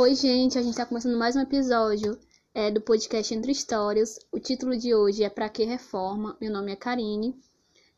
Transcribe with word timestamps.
Oi, 0.00 0.14
gente, 0.14 0.56
a 0.56 0.62
gente 0.62 0.74
está 0.74 0.86
começando 0.86 1.18
mais 1.18 1.34
um 1.34 1.40
episódio 1.40 2.16
é, 2.54 2.70
do 2.70 2.80
podcast 2.80 3.34
Entre 3.34 3.50
Histórias. 3.50 4.16
O 4.30 4.38
título 4.38 4.76
de 4.76 4.94
hoje 4.94 5.24
é 5.24 5.28
Pra 5.28 5.48
Que 5.48 5.64
Reforma? 5.64 6.36
Meu 6.40 6.52
nome 6.52 6.70
é 6.70 6.76
Karine. 6.76 7.36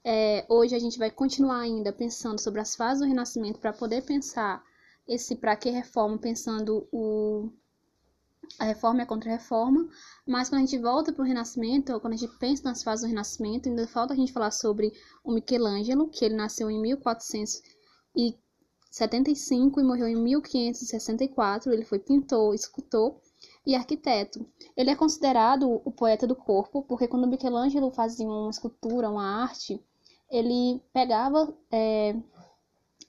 É, 0.02 0.46
hoje 0.48 0.74
a 0.74 0.78
gente 0.78 0.98
vai 0.98 1.10
continuar 1.10 1.58
ainda 1.58 1.92
pensando 1.92 2.40
sobre 2.40 2.58
as 2.58 2.74
fases 2.74 3.00
do 3.00 3.06
Renascimento 3.06 3.58
para 3.58 3.74
poder 3.74 4.02
pensar 4.02 4.64
esse 5.06 5.36
Pra 5.36 5.54
Que 5.54 5.68
Reforma, 5.68 6.16
pensando 6.16 6.88
o, 6.90 7.52
a 8.58 8.64
reforma 8.64 9.00
e 9.00 9.02
a 9.02 9.06
contra-reforma. 9.06 9.86
Mas 10.26 10.48
quando 10.48 10.62
a 10.62 10.64
gente 10.64 10.78
volta 10.78 11.12
para 11.12 11.22
o 11.22 11.26
Renascimento, 11.26 11.92
ou 11.92 12.00
quando 12.00 12.14
a 12.14 12.16
gente 12.16 12.34
pensa 12.38 12.62
nas 12.64 12.82
fases 12.82 13.04
do 13.04 13.08
Renascimento, 13.08 13.68
ainda 13.68 13.86
falta 13.86 14.14
a 14.14 14.16
gente 14.16 14.32
falar 14.32 14.52
sobre 14.52 14.90
o 15.22 15.32
Michelangelo, 15.32 16.08
que 16.08 16.24
ele 16.24 16.34
nasceu 16.34 16.70
em 16.70 16.80
1400 16.80 17.60
e 18.16 18.38
75 18.90 19.80
e 19.80 19.84
morreu 19.84 20.08
em 20.08 20.16
1564. 20.16 21.72
Ele 21.72 21.84
foi 21.84 21.98
pintor, 21.98 22.54
escultor 22.54 23.16
e 23.64 23.74
arquiteto. 23.74 24.44
Ele 24.76 24.90
é 24.90 24.96
considerado 24.96 25.80
o 25.84 25.92
poeta 25.92 26.26
do 26.26 26.34
corpo, 26.34 26.82
porque 26.82 27.06
quando 27.06 27.26
Michelangelo 27.26 27.90
fazia 27.90 28.26
uma 28.26 28.50
escultura, 28.50 29.10
uma 29.10 29.42
arte, 29.42 29.80
ele 30.30 30.82
pegava 30.92 31.54
é, 31.70 32.14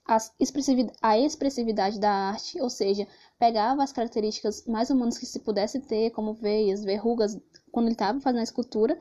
a 0.07 1.17
expressividade 1.19 1.99
da 1.99 2.11
arte, 2.11 2.59
ou 2.61 2.69
seja, 2.69 3.07
pegava 3.39 3.83
as 3.83 3.91
características 3.91 4.65
mais 4.67 4.89
humanas 4.89 5.17
que 5.17 5.25
se 5.25 5.39
pudesse 5.39 5.79
ter, 5.79 6.11
como 6.11 6.33
veias, 6.33 6.83
verrugas, 6.83 7.39
quando 7.71 7.85
ele 7.87 7.93
estava 7.93 8.19
fazendo 8.19 8.41
a 8.41 8.43
escultura, 8.43 8.97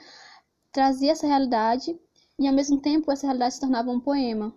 trazia 0.72 1.12
essa 1.12 1.26
realidade 1.26 1.98
e 2.38 2.46
ao 2.46 2.54
mesmo 2.54 2.80
tempo 2.80 3.10
essa 3.10 3.26
realidade 3.26 3.54
se 3.54 3.60
tornava 3.60 3.90
um 3.90 4.00
poema. 4.00 4.54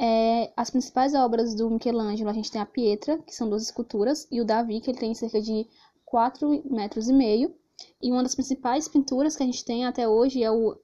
É, 0.00 0.52
as 0.56 0.70
principais 0.70 1.14
obras 1.14 1.54
do 1.54 1.68
Michelangelo, 1.68 2.30
a 2.30 2.32
gente 2.32 2.50
tem 2.50 2.60
a 2.60 2.66
Pietra, 2.66 3.18
que 3.18 3.34
são 3.34 3.48
duas 3.48 3.62
esculturas, 3.62 4.28
e 4.30 4.40
o 4.40 4.44
Davi, 4.44 4.80
que 4.80 4.90
ele 4.90 4.98
tem 4.98 5.14
cerca 5.14 5.40
de 5.40 5.66
4 6.04 6.62
metros 6.70 7.08
e 7.08 7.12
meio. 7.12 7.54
E 8.02 8.10
uma 8.10 8.22
das 8.22 8.34
principais 8.34 8.88
pinturas 8.88 9.36
que 9.36 9.42
a 9.42 9.46
gente 9.46 9.64
tem 9.64 9.86
até 9.86 10.08
hoje 10.08 10.42
é 10.42 10.50
o 10.50 10.76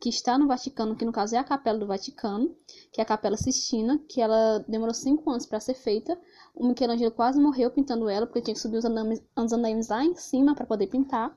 que 0.00 0.08
está 0.08 0.36
no 0.36 0.48
Vaticano, 0.48 0.96
que 0.96 1.04
no 1.04 1.12
caso 1.12 1.36
é 1.36 1.38
a 1.38 1.44
Capela 1.44 1.78
do 1.78 1.86
Vaticano, 1.86 2.54
que 2.92 3.00
é 3.00 3.02
a 3.02 3.06
Capela 3.06 3.36
Sistina, 3.36 4.00
que 4.08 4.20
ela 4.20 4.64
demorou 4.68 4.94
cinco 4.94 5.30
anos 5.30 5.46
para 5.46 5.60
ser 5.60 5.74
feita. 5.74 6.18
O 6.54 6.66
Michelangelo 6.66 7.12
quase 7.12 7.40
morreu 7.40 7.70
pintando 7.70 8.08
ela, 8.08 8.26
porque 8.26 8.40
tinha 8.40 8.54
que 8.54 8.60
subir 8.60 8.78
os 8.78 8.84
andames, 8.84 9.22
os 9.36 9.88
lá 9.88 10.04
em 10.04 10.14
cima 10.16 10.54
para 10.54 10.66
poder 10.66 10.88
pintar. 10.88 11.36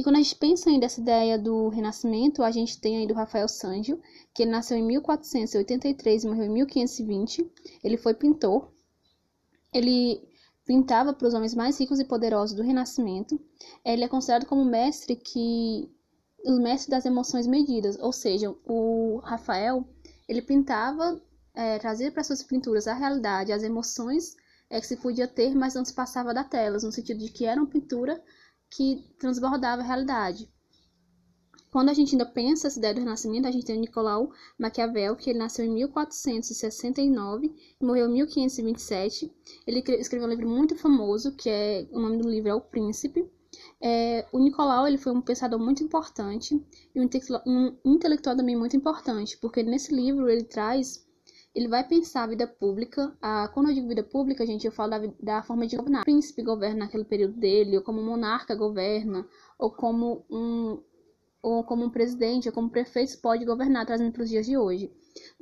E 0.00 0.02
quando 0.02 0.16
a 0.16 0.22
gente 0.22 0.34
pensa 0.36 0.70
ainda 0.70 0.86
essa 0.86 0.98
ideia 0.98 1.38
do 1.38 1.68
Renascimento, 1.68 2.42
a 2.42 2.50
gente 2.50 2.80
tem 2.80 2.96
aí 2.96 3.06
do 3.06 3.12
Rafael 3.12 3.46
Sangio, 3.46 4.00
que 4.32 4.42
ele 4.42 4.50
nasceu 4.50 4.78
em 4.78 4.82
1483 4.82 6.24
e 6.24 6.26
morreu 6.26 6.46
em 6.46 6.54
1520. 6.54 7.46
Ele 7.84 7.98
foi 7.98 8.14
pintor. 8.14 8.72
Ele 9.70 10.26
pintava 10.64 11.12
para 11.12 11.28
os 11.28 11.34
homens 11.34 11.54
mais 11.54 11.78
ricos 11.78 12.00
e 12.00 12.06
poderosos 12.06 12.56
do 12.56 12.62
Renascimento. 12.62 13.38
Ele 13.84 14.02
é 14.02 14.08
considerado 14.08 14.46
como 14.46 14.64
mestre 14.64 15.16
que 15.16 15.86
o 16.46 16.52
mestre 16.52 16.90
das 16.90 17.04
emoções 17.04 17.46
medidas, 17.46 17.98
ou 18.00 18.10
seja, 18.10 18.56
o 18.64 19.20
Rafael 19.22 19.86
ele 20.26 20.40
pintava, 20.40 21.20
é, 21.52 21.78
trazia 21.78 22.10
para 22.10 22.24
suas 22.24 22.42
pinturas 22.42 22.86
a 22.86 22.94
realidade, 22.94 23.52
as 23.52 23.62
emoções 23.62 24.34
é, 24.70 24.80
que 24.80 24.86
se 24.86 24.96
podia 24.96 25.28
ter, 25.28 25.54
mas 25.54 25.74
não 25.74 25.84
se 25.84 25.92
passava 25.92 26.32
da 26.32 26.42
telas, 26.42 26.84
no 26.84 26.90
sentido 26.90 27.18
de 27.18 27.28
que 27.28 27.44
era 27.44 27.60
uma 27.60 27.68
pintura 27.68 28.18
que 28.70 29.04
transbordava 29.18 29.82
a 29.82 29.84
realidade. 29.84 30.48
Quando 31.70 31.88
a 31.88 31.94
gente 31.94 32.14
ainda 32.14 32.26
pensa 32.26 32.66
essa 32.66 32.78
ideia 32.78 32.94
do 32.94 33.00
Renascimento, 33.00 33.46
a 33.46 33.50
gente 33.50 33.64
tem 33.64 33.76
o 33.76 33.80
Nicolau 33.80 34.32
Maquiavel, 34.58 35.14
que 35.14 35.30
ele 35.30 35.38
nasceu 35.38 35.64
em 35.64 35.70
1469 35.70 37.54
e 37.80 37.84
morreu 37.84 38.06
em 38.06 38.14
1527. 38.14 39.32
Ele 39.66 39.78
escreveu 40.00 40.26
um 40.26 40.30
livro 40.30 40.48
muito 40.48 40.74
famoso, 40.74 41.36
que 41.36 41.48
é 41.48 41.86
o 41.92 42.00
nome 42.00 42.18
do 42.18 42.28
livro 42.28 42.48
é 42.48 42.54
O 42.54 42.60
Príncipe. 42.60 43.24
É, 43.80 44.26
o 44.32 44.38
Nicolau 44.40 44.86
ele 44.86 44.98
foi 44.98 45.12
um 45.12 45.20
pensador 45.20 45.60
muito 45.60 45.82
importante 45.82 46.60
e 46.94 47.00
um 47.00 47.04
intelectual 47.84 48.36
também 48.36 48.56
muito 48.56 48.76
importante, 48.76 49.38
porque 49.38 49.62
nesse 49.62 49.94
livro 49.94 50.28
ele 50.28 50.44
traz 50.44 51.06
ele 51.54 51.68
vai 51.68 51.86
pensar 51.86 52.22
a 52.22 52.26
vida 52.26 52.46
pública. 52.46 53.16
A, 53.20 53.48
quando 53.48 53.68
eu 53.68 53.74
digo 53.74 53.88
vida 53.88 54.02
pública, 54.02 54.46
gente, 54.46 54.66
eu 54.66 54.72
falo 54.72 54.90
da, 54.90 54.98
da 55.20 55.42
forma 55.42 55.66
de 55.66 55.76
governar. 55.76 56.02
O 56.02 56.04
príncipe 56.04 56.42
governa 56.42 56.80
naquele 56.80 57.04
período 57.04 57.34
dele, 57.34 57.76
ou 57.76 57.82
como 57.82 58.02
monarca 58.02 58.54
governa, 58.54 59.26
ou 59.58 59.70
como 59.70 60.24
um, 60.30 60.82
ou 61.42 61.64
como 61.64 61.84
um 61.84 61.90
presidente, 61.90 62.48
ou 62.48 62.54
como 62.54 62.70
prefeito 62.70 63.18
pode 63.20 63.44
governar, 63.44 63.84
trazendo 63.84 64.12
para 64.12 64.22
os 64.22 64.28
dias 64.28 64.46
de 64.46 64.56
hoje. 64.56 64.92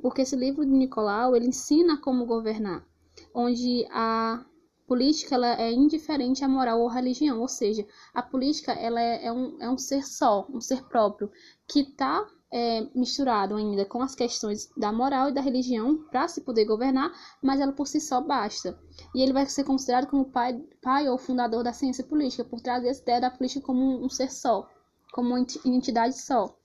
Porque 0.01 0.21
esse 0.21 0.35
livro 0.35 0.65
de 0.65 0.71
Nicolau, 0.71 1.35
ele 1.35 1.47
ensina 1.47 1.97
como 1.97 2.25
governar, 2.25 2.85
onde 3.33 3.85
a 3.91 4.43
política 4.87 5.35
ela 5.35 5.61
é 5.61 5.71
indiferente 5.71 6.43
à 6.43 6.47
moral 6.47 6.81
ou 6.81 6.89
à 6.89 6.93
religião, 6.93 7.39
ou 7.39 7.47
seja, 7.47 7.85
a 8.11 8.23
política 8.23 8.71
ela 8.71 8.99
é, 8.99 9.25
é 9.25 9.31
um, 9.31 9.61
é 9.61 9.69
um 9.69 9.77
ser 9.77 10.03
só, 10.03 10.47
um 10.49 10.59
ser 10.59 10.83
próprio, 10.85 11.31
que 11.67 11.81
está 11.81 12.27
é, 12.51 12.87
misturado 12.95 13.55
ainda 13.55 13.85
com 13.85 14.01
as 14.01 14.15
questões 14.15 14.69
da 14.75 14.91
moral 14.91 15.29
e 15.29 15.33
da 15.33 15.41
religião 15.41 15.97
para 16.09 16.27
se 16.27 16.41
poder 16.41 16.65
governar, 16.65 17.11
mas 17.41 17.59
ela 17.59 17.71
por 17.71 17.87
si 17.87 17.99
só 18.01 18.21
basta. 18.21 18.77
E 19.13 19.21
ele 19.21 19.33
vai 19.33 19.45
ser 19.45 19.63
considerado 19.63 20.07
como 20.07 20.25
pai, 20.25 20.59
pai 20.81 21.07
ou 21.07 21.17
fundador 21.17 21.63
da 21.63 21.73
ciência 21.73 22.03
política, 22.03 22.43
por 22.43 22.61
trazer 22.61 22.89
essa 22.89 23.01
ideia 23.01 23.21
da 23.21 23.31
política 23.31 23.65
como 23.65 23.81
um, 23.81 24.05
um 24.05 24.09
ser 24.09 24.31
só, 24.31 24.67
como 25.13 25.29
uma 25.29 25.45
entidade 25.65 26.19
só. 26.19 26.55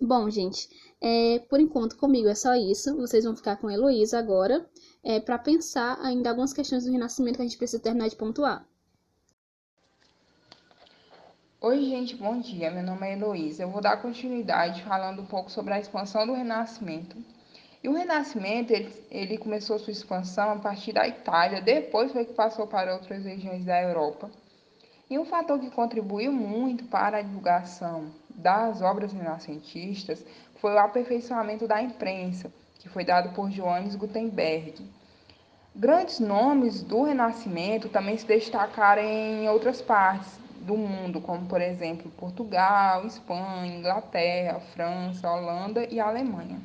Bom, 0.00 0.28
gente, 0.28 0.68
é, 1.00 1.38
por 1.48 1.60
enquanto 1.60 1.96
comigo 1.96 2.28
é 2.28 2.34
só 2.34 2.54
isso. 2.54 2.96
Vocês 2.96 3.24
vão 3.24 3.36
ficar 3.36 3.56
com 3.56 3.68
a 3.68 3.72
Heloísa 3.72 4.18
agora, 4.18 4.68
é, 5.02 5.20
para 5.20 5.38
pensar 5.38 5.98
ainda 6.00 6.30
algumas 6.30 6.52
questões 6.52 6.84
do 6.84 6.90
Renascimento 6.90 7.36
que 7.36 7.42
a 7.42 7.44
gente 7.44 7.58
precisa 7.58 7.82
terminar 7.82 8.08
de 8.08 8.16
pontuar. 8.16 8.66
Oi, 11.64 11.84
gente, 11.84 12.16
bom 12.16 12.40
dia. 12.40 12.72
Meu 12.72 12.82
nome 12.82 13.06
é 13.06 13.12
Heloísa. 13.12 13.62
Eu 13.62 13.70
vou 13.70 13.80
dar 13.80 14.02
continuidade 14.02 14.82
falando 14.82 15.22
um 15.22 15.26
pouco 15.26 15.48
sobre 15.48 15.72
a 15.72 15.78
expansão 15.78 16.26
do 16.26 16.32
Renascimento. 16.32 17.16
E 17.80 17.88
o 17.88 17.92
Renascimento, 17.92 18.72
ele, 18.72 18.92
ele 19.08 19.38
começou 19.38 19.78
sua 19.78 19.92
expansão 19.92 20.50
a 20.50 20.56
partir 20.56 20.92
da 20.92 21.06
Itália, 21.06 21.62
depois 21.62 22.10
foi 22.10 22.24
que 22.24 22.32
passou 22.32 22.66
para 22.66 22.92
outras 22.92 23.24
regiões 23.24 23.64
da 23.64 23.80
Europa. 23.80 24.28
E 25.08 25.16
um 25.16 25.24
fator 25.24 25.60
que 25.60 25.70
contribuiu 25.70 26.32
muito 26.32 26.82
para 26.86 27.18
a 27.18 27.22
divulgação 27.22 28.10
das 28.28 28.82
obras 28.82 29.12
renascentistas 29.12 30.26
foi 30.56 30.72
o 30.72 30.78
aperfeiçoamento 30.80 31.68
da 31.68 31.80
imprensa, 31.80 32.52
que 32.80 32.88
foi 32.88 33.04
dado 33.04 33.32
por 33.36 33.48
Johannes 33.50 33.94
Gutenberg. 33.94 34.84
Grandes 35.76 36.18
nomes 36.18 36.82
do 36.82 37.04
Renascimento 37.04 37.88
também 37.88 38.18
se 38.18 38.26
destacaram 38.26 39.02
em 39.04 39.48
outras 39.48 39.80
partes, 39.80 40.41
do 40.62 40.76
mundo, 40.76 41.20
como 41.20 41.46
por 41.46 41.60
exemplo 41.60 42.10
Portugal, 42.12 43.04
Espanha, 43.04 43.78
Inglaterra, 43.78 44.60
França, 44.72 45.30
Holanda 45.30 45.86
e 45.90 45.98
Alemanha. 45.98 46.60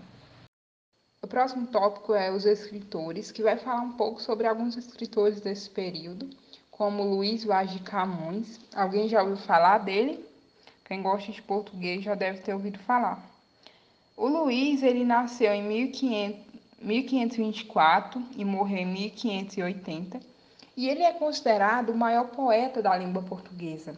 O 1.22 1.28
próximo 1.28 1.68
tópico 1.68 2.14
é 2.14 2.32
os 2.32 2.46
escritores, 2.46 3.32
que 3.32 3.42
vai 3.42 3.58
falar 3.58 3.82
um 3.82 3.94
pouco 3.94 4.22
sobre 4.22 4.48
alguns 4.48 4.78
escritores 4.78 5.42
desse 5.42 5.70
período, 5.70 6.30
como 6.70 7.04
Luiz 7.04 7.44
Vaz 7.44 7.72
de 7.72 7.80
Camões. 7.80 8.60
Alguém 8.74 9.08
já 9.08 9.22
ouviu 9.22 9.38
falar 9.38 9.80
dele? 9.80 10.24
Quem 10.86 11.02
gosta 11.02 11.32
de 11.32 11.42
português 11.42 12.04
já 12.04 12.16
deve 12.16 12.40
ter 12.40 12.54
ouvido 12.54 12.80
falar. 12.80 13.22
O 14.16 14.28
Luiz 14.28 14.84
ele 14.84 15.04
nasceu 15.04 15.52
em 15.54 15.64
1500, 15.64 16.46
1524 16.80 18.24
e 18.38 18.46
morreu 18.46 18.78
em 18.78 18.86
1580 18.86 20.37
e 20.78 20.88
ele 20.88 21.02
é 21.02 21.12
considerado 21.12 21.90
o 21.90 21.98
maior 21.98 22.28
poeta 22.28 22.84
da 22.84 22.96
língua 22.96 23.24
portuguesa. 23.24 23.96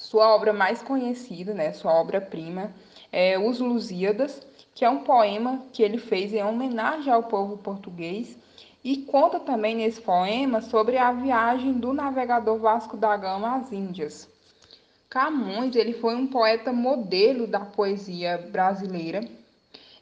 Sua 0.00 0.34
obra 0.34 0.52
mais 0.52 0.82
conhecida, 0.82 1.54
né, 1.54 1.72
sua 1.72 1.94
obra-prima, 1.94 2.74
é 3.12 3.38
Os 3.38 3.60
Lusíadas, 3.60 4.44
que 4.74 4.84
é 4.84 4.90
um 4.90 5.04
poema 5.04 5.62
que 5.72 5.84
ele 5.84 5.98
fez 5.98 6.34
em 6.34 6.42
homenagem 6.42 7.12
ao 7.12 7.22
povo 7.22 7.56
português 7.56 8.36
e 8.82 8.98
conta 8.98 9.38
também 9.38 9.76
nesse 9.76 10.00
poema 10.00 10.60
sobre 10.60 10.98
a 10.98 11.12
viagem 11.12 11.74
do 11.74 11.92
navegador 11.92 12.58
Vasco 12.58 12.96
da 12.96 13.16
Gama 13.16 13.56
às 13.56 13.70
Índias. 13.70 14.28
Camões 15.08 15.76
ele 15.76 15.92
foi 15.92 16.16
um 16.16 16.26
poeta 16.26 16.72
modelo 16.72 17.46
da 17.46 17.60
poesia 17.60 18.36
brasileira. 18.50 19.20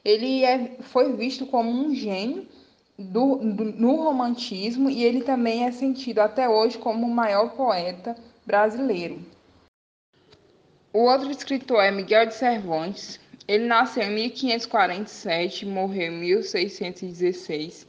Ele 0.02 0.42
é, 0.42 0.78
foi 0.80 1.12
visto 1.12 1.44
como 1.44 1.70
um 1.70 1.94
gênio 1.94 2.48
do, 3.02 3.36
no 3.36 3.96
romantismo 3.96 4.88
e 4.88 5.04
ele 5.04 5.22
também 5.22 5.64
é 5.64 5.72
sentido 5.72 6.20
até 6.20 6.48
hoje 6.48 6.78
como 6.78 7.06
o 7.06 7.14
maior 7.14 7.50
poeta 7.50 8.16
brasileiro. 8.46 9.20
O 10.92 11.04
outro 11.04 11.30
escritor 11.30 11.82
é 11.82 11.90
Miguel 11.90 12.26
de 12.26 12.34
Cervantes. 12.34 13.18
Ele 13.48 13.66
nasceu 13.66 14.02
em 14.04 14.14
1547 14.14 15.64
e 15.64 15.68
morreu 15.68 16.12
em 16.12 16.18
1616. 16.18 17.86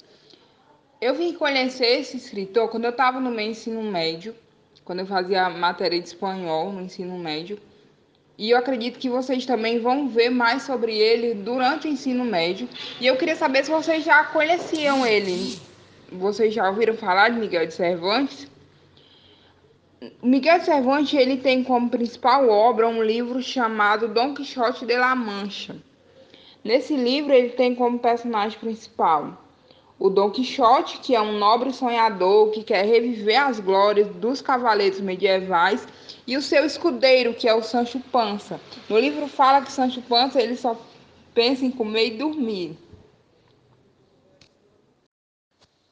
Eu 1.01 1.13
vim 1.13 1.33
conhecer 1.33 1.99
esse 1.99 2.15
escritor 2.15 2.69
quando 2.69 2.85
eu 2.85 2.91
estava 2.91 3.19
no 3.19 3.29
meu 3.29 3.45
ensino 3.45 3.83
médio, 3.83 4.33
quando 4.85 4.99
eu 4.99 5.05
fazia 5.05 5.49
matéria 5.49 5.99
de 5.99 6.07
espanhol 6.07 6.71
no 6.71 6.81
ensino 6.81 7.17
médio. 7.17 7.59
E 8.37 8.49
eu 8.49 8.57
acredito 8.57 8.97
que 8.97 9.09
vocês 9.09 9.45
também 9.45 9.79
vão 9.79 10.07
ver 10.07 10.29
mais 10.29 10.63
sobre 10.63 10.97
ele 10.97 11.35
durante 11.35 11.87
o 11.87 11.91
ensino 11.91 12.25
médio. 12.25 12.67
E 12.99 13.05
eu 13.05 13.15
queria 13.15 13.35
saber 13.35 13.63
se 13.63 13.71
vocês 13.71 14.03
já 14.03 14.23
conheciam 14.25 15.05
ele. 15.05 15.59
Vocês 16.11 16.53
já 16.53 16.67
ouviram 16.67 16.95
falar 16.95 17.29
de 17.29 17.39
Miguel 17.39 17.67
de 17.67 17.73
Cervantes? 17.73 18.47
Miguel 20.21 20.61
Cervantes 20.61 21.13
ele 21.13 21.37
tem 21.37 21.63
como 21.63 21.89
principal 21.89 22.49
obra 22.49 22.87
um 22.87 23.03
livro 23.03 23.41
chamado 23.41 24.07
Dom 24.07 24.33
Quixote 24.33 24.85
de 24.85 24.97
la 24.97 25.15
Mancha. 25.15 25.75
Nesse 26.63 26.95
livro 26.95 27.33
ele 27.33 27.49
tem 27.49 27.75
como 27.75 27.99
personagem 27.99 28.59
principal 28.59 29.42
o 30.03 30.09
Dom 30.09 30.29
Quixote, 30.29 30.99
que 30.99 31.15
é 31.15 31.21
um 31.21 31.37
nobre 31.39 31.71
sonhador 31.71 32.51
que 32.51 32.61
quer 32.61 32.83
reviver 32.83 33.41
as 33.41 33.61
glórias 33.61 34.05
dos 34.17 34.41
cavaleiros 34.41 34.99
medievais, 34.99 35.87
e 36.27 36.35
o 36.35 36.41
seu 36.41 36.65
escudeiro, 36.65 37.33
que 37.33 37.47
é 37.47 37.53
o 37.53 37.63
Sancho 37.63 38.01
Panza. 38.11 38.59
No 38.89 38.99
livro 38.99 39.29
fala 39.29 39.61
que 39.61 39.71
Sancho 39.71 40.01
Panza 40.01 40.41
ele 40.41 40.57
só 40.57 40.77
pensa 41.33 41.63
em 41.63 41.71
comer 41.71 42.07
e 42.07 42.17
dormir. 42.17 42.77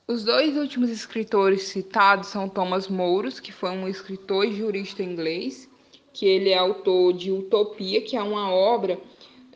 Os 0.06 0.26
dois 0.26 0.58
últimos 0.58 0.90
escritores 0.90 1.70
citados 1.70 2.28
são 2.28 2.50
Thomas 2.50 2.90
Mouros, 2.90 3.40
que 3.40 3.54
foi 3.54 3.70
um 3.70 3.88
escritor 3.88 4.44
e 4.44 4.52
jurista 4.52 5.02
inglês, 5.02 5.70
que 6.12 6.26
ele 6.26 6.50
é 6.50 6.58
autor 6.58 7.14
de 7.14 7.32
Utopia, 7.32 8.02
que 8.02 8.18
é 8.18 8.22
uma 8.22 8.52
obra 8.52 9.00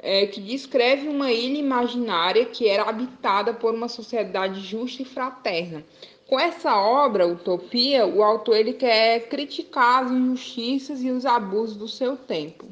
é, 0.05 0.27
que 0.27 0.39
descreve 0.39 1.07
uma 1.07 1.31
ilha 1.31 1.57
imaginária 1.57 2.45
que 2.45 2.69
era 2.69 2.83
habitada 2.83 3.55
por 3.55 3.73
uma 3.73 3.87
sociedade 3.87 4.61
justa 4.61 5.01
e 5.01 5.05
fraterna. 5.05 5.83
Com 6.27 6.39
essa 6.39 6.75
obra, 6.75 7.27
Utopia, 7.27 8.05
o 8.05 8.21
autor 8.21 8.55
ele 8.55 8.73
quer 8.73 9.27
criticar 9.27 10.03
as 10.03 10.11
injustiças 10.11 11.01
e 11.01 11.09
os 11.09 11.25
abusos 11.25 11.75
do 11.75 11.87
seu 11.87 12.15
tempo. 12.15 12.67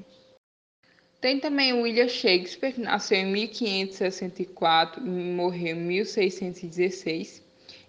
Tem 1.19 1.39
também 1.39 1.73
William 1.73 2.07
Shakespeare, 2.07 2.73
que 2.73 2.81
nasceu 2.81 3.17
em 3.17 3.31
1564 3.31 5.03
e 5.03 5.09
morreu 5.09 5.75
em 5.75 5.81
1616. 5.81 7.41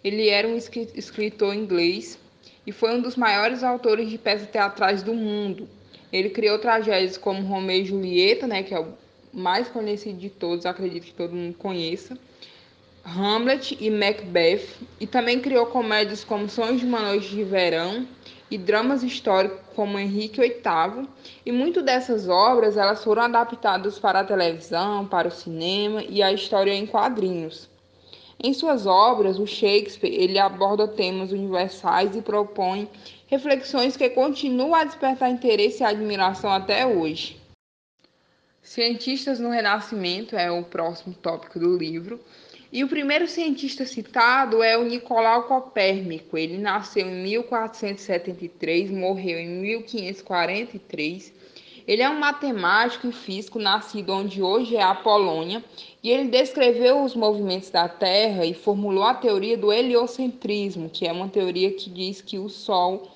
Ele 0.03 0.29
era 0.29 0.49
um 0.49 0.57
escritor 0.57 1.55
inglês 1.55 2.19
e 2.67 2.73
foi 2.73 2.95
um 2.95 3.01
dos 3.03 3.15
maiores 3.15 3.63
autores 3.63 4.09
de 4.09 4.17
peças 4.17 4.49
teatrais 4.49 5.03
do 5.03 5.13
mundo. 5.13 5.69
Ele 6.11 6.31
criou 6.31 6.59
tragédias 6.59 7.19
como 7.19 7.47
Romeu 7.47 7.83
e 7.83 7.85
Julieta, 7.85 8.47
né, 8.47 8.63
que 8.63 8.73
é 8.73 8.81
o 8.81 9.04
mais 9.35 9.69
conhecido 9.69 10.19
de 10.19 10.31
todos, 10.31 10.65
acredito 10.65 11.05
que 11.05 11.15
todo 11.15 11.35
mundo 11.35 11.57
conheça, 11.57 12.17
Hamlet 13.05 13.77
e 13.79 13.91
Macbeth, 13.91 14.67
e 14.99 15.07
também 15.07 15.41
criou 15.41 15.67
comédias 15.67 16.25
como 16.25 16.49
Sonhos 16.49 16.81
de 16.81 16.87
uma 16.87 17.01
Noite 17.01 17.29
de 17.29 17.45
Verão 17.45 18.07
e 18.51 18.57
dramas 18.57 19.03
históricos 19.03 19.59
como 19.75 19.99
Henrique 19.99 20.41
VIII, 20.41 21.09
e 21.45 21.53
muitas 21.53 21.85
dessas 21.85 22.29
obras 22.29 22.77
elas 22.77 23.03
foram 23.03 23.23
adaptadas 23.23 23.99
para 23.99 24.21
a 24.21 24.25
televisão, 24.25 25.07
para 25.07 25.29
o 25.29 25.33
cinema 25.33 26.03
e 26.03 26.23
a 26.23 26.33
história 26.33 26.73
em 26.73 26.87
quadrinhos. 26.87 27.69
Em 28.43 28.53
suas 28.55 28.87
obras, 28.87 29.39
o 29.39 29.47
Shakespeare 29.47 30.15
ele 30.15 30.39
aborda 30.39 30.89
temas 30.89 31.33
universais 31.33 32.15
e 32.17 32.23
propõe 32.23 32.89
reflexões 33.27 33.97
que 33.97 34.09
continuam 34.11 34.75
a 34.75 34.85
despertar 34.85 35.31
interesse 35.31 35.83
e 35.83 35.87
admiração 35.87 36.51
até 36.51 36.87
hoje. 36.87 37.44
Cientistas 38.65 39.39
no 39.39 39.51
Renascimento 39.51 40.35
é 40.35 40.51
o 40.51 40.65
próximo 40.65 41.15
tópico 41.21 41.59
do 41.59 41.77
livro. 41.77 42.19
E 42.73 42.83
o 42.83 42.89
primeiro 42.89 43.29
cientista 43.29 43.85
citado 43.85 44.63
é 44.63 44.79
o 44.79 44.85
Nicolau 44.85 45.43
Copérnico. 45.43 46.39
Ele 46.39 46.57
nasceu 46.57 47.07
em 47.07 47.23
1473, 47.23 48.91
morreu 48.91 49.39
em 49.39 49.49
1543. 49.49 51.31
Ele 51.87 52.01
é 52.01 52.09
um 52.09 52.19
matemático 52.19 53.07
e 53.07 53.13
físico 53.13 53.59
nascido 53.59 54.15
onde 54.15 54.41
hoje 54.41 54.77
é 54.77 54.83
a 54.83 54.95
Polônia, 54.95 55.63
e 56.03 56.11
ele 56.11 56.31
descreveu 56.31 57.05
os 57.05 57.15
movimentos 57.15 57.69
da 57.69 57.87
Terra 57.87 58.47
e 58.47 58.55
formulou 58.55 59.05
a 59.05 59.13
teoria 59.13 59.59
do 59.59 59.71
heliocentrismo, 59.71 60.89
que 60.89 61.07
é 61.07 61.13
uma 61.13 61.29
teoria 61.29 61.71
que 61.71 61.91
diz 61.91 62.23
que 62.23 62.39
o 62.39 62.49
Sol, 62.49 63.11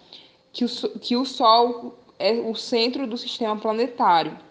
que 0.53 0.67
o, 0.67 0.69
que 1.00 1.17
o 1.17 1.25
Sol 1.25 1.99
é 2.19 2.33
o 2.33 2.55
centro 2.55 3.06
do 3.06 3.17
sistema 3.17 3.56
planetário. 3.56 4.47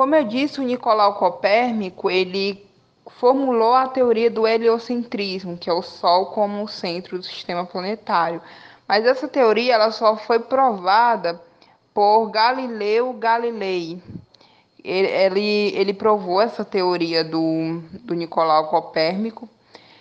Como 0.00 0.14
eu 0.14 0.24
disse, 0.24 0.58
o 0.58 0.62
Nicolau 0.62 1.12
Copérnico, 1.16 2.10
ele 2.10 2.66
formulou 3.18 3.74
a 3.74 3.86
teoria 3.86 4.30
do 4.30 4.46
heliocentrismo, 4.46 5.58
que 5.58 5.68
é 5.68 5.72
o 5.74 5.82
Sol 5.82 6.28
como 6.28 6.64
o 6.64 6.68
centro 6.68 7.18
do 7.18 7.22
sistema 7.22 7.66
planetário. 7.66 8.40
Mas 8.88 9.04
essa 9.04 9.28
teoria 9.28 9.74
ela 9.74 9.90
só 9.90 10.16
foi 10.16 10.38
provada 10.38 11.38
por 11.92 12.30
Galileu 12.30 13.12
Galilei. 13.12 14.02
Ele, 14.82 15.70
ele, 15.76 15.92
provou 15.92 16.40
essa 16.40 16.64
teoria 16.64 17.22
do, 17.22 17.82
do 18.02 18.14
Nicolau 18.14 18.68
Copérnico 18.68 19.46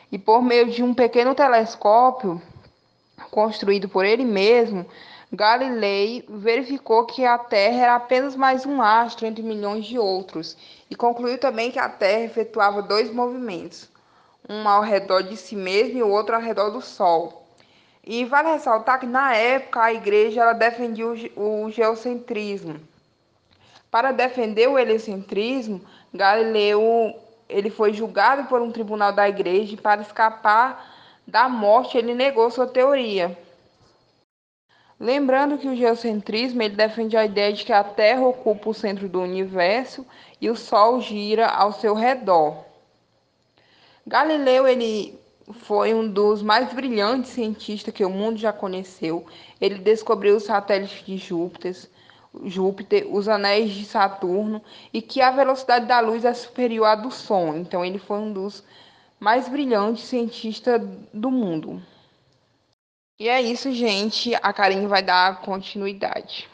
e 0.10 0.18
por 0.18 0.42
meio 0.42 0.72
de 0.72 0.82
um 0.82 0.94
pequeno 0.94 1.36
telescópio 1.36 2.42
construído 3.32 3.90
por 3.90 4.06
ele 4.06 4.24
mesmo, 4.24 4.86
Galilei 5.32 6.26
verificou 6.28 7.06
que 7.06 7.24
a 7.24 7.38
Terra 7.38 7.84
era 7.84 7.96
apenas 7.96 8.36
mais 8.36 8.66
um 8.66 8.82
astro 8.82 9.28
entre 9.28 9.44
milhões 9.44 9.86
de 9.86 10.00
outros 10.00 10.58
e 10.90 10.96
concluiu 10.96 11.38
também 11.38 11.70
que 11.70 11.78
a 11.78 11.88
Terra 11.88 12.24
efetuava 12.24 12.82
dois 12.82 13.14
movimentos, 13.14 13.92
um 14.50 14.68
ao 14.68 14.82
redor 14.82 15.22
de 15.22 15.38
si 15.38 15.56
mesma 15.56 16.00
e 16.00 16.02
o 16.02 16.10
outro 16.10 16.34
ao 16.34 16.42
redor 16.42 16.72
do 16.72 16.82
Sol. 16.82 17.46
E 18.04 18.26
vale 18.26 18.50
ressaltar 18.50 19.00
que 19.00 19.06
na 19.06 19.36
época 19.36 19.84
a 19.84 19.94
igreja 19.94 20.42
ela 20.42 20.54
defendia 20.54 21.06
o, 21.06 21.70
geocentrismo. 21.70 22.80
Para 23.92 24.12
defender 24.12 24.68
o 24.68 24.80
heliocentrismo, 24.80 25.80
Galileu 26.12 27.14
ele 27.48 27.70
foi 27.70 27.94
julgado 27.94 28.46
por 28.46 28.62
um 28.62 28.72
tribunal 28.72 29.14
da 29.14 29.30
igreja 29.30 29.76
e 29.76 29.78
para 29.78 30.02
escapar 30.02 30.92
da 31.28 31.48
morte 31.48 32.00
ele 32.00 32.16
negou 32.16 32.50
sua 32.50 32.66
teoria. 32.66 33.38
Lembrando 35.00 35.58
que 35.58 35.68
o 35.68 35.76
geocentrismo 35.76 36.62
ele 36.62 36.76
defende 36.76 37.16
a 37.16 37.24
ideia 37.24 37.54
de 37.54 37.64
que 37.64 37.72
a 37.72 37.84
Terra 37.84 38.28
ocupa 38.28 38.70
o 38.70 38.74
centro 38.74 39.08
do 39.08 39.22
universo 39.22 40.06
e 40.42 40.50
o 40.50 40.58
Sol 40.58 41.00
gira 41.00 41.48
ao 41.48 41.72
seu 41.72 41.94
redor. 41.94 42.66
Galileu 44.06 44.68
ele 44.68 45.18
foi 45.62 45.94
um 45.94 46.08
dos 46.12 46.42
mais 46.42 46.74
brilhantes 46.74 47.32
cientistas 47.32 47.94
que 47.94 48.04
o 48.04 48.10
mundo 48.10 48.38
já 48.38 48.52
conheceu. 48.52 49.26
Ele 49.62 49.76
descobriu 49.76 50.36
os 50.36 50.44
satélites 50.44 51.06
de 51.06 51.18
Júpiter, 51.18 51.76
Júpiter, 52.44 53.08
os 53.10 53.30
anéis 53.30 53.72
de 53.72 53.86
Saturno 53.86 54.62
e 54.94 55.02
que 55.02 55.22
a 55.22 55.32
velocidade 55.32 55.86
da 55.86 56.02
luz 56.02 56.26
é 56.26 56.34
superior 56.34 56.86
à 56.86 56.96
do 56.96 57.10
som. 57.10 57.56
Então 57.56 57.86
ele 57.86 58.00
foi 58.00 58.18
um 58.18 58.34
dos 58.34 58.64
mais 59.18 59.48
brilhantes 59.48 60.04
cientistas 60.04 60.82
do 61.14 61.32
mundo. 61.32 61.82
E 63.20 63.28
é 63.28 63.42
isso, 63.42 63.70
gente. 63.74 64.34
A 64.36 64.54
Karine 64.54 64.88
vai 64.88 65.04
dar 65.04 65.42
continuidade. 65.42 66.50